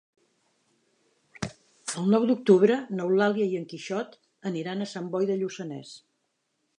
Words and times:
El 1.99 2.07
nou 2.15 2.25
d'octubre 2.31 2.79
n'Eulàlia 2.99 3.47
i 3.51 3.55
en 3.61 3.67
Quixot 3.75 4.15
aniran 4.53 4.81
a 4.87 4.91
Sant 4.97 5.15
Boi 5.17 5.29
de 5.33 5.37
Lluçanès. 5.43 5.97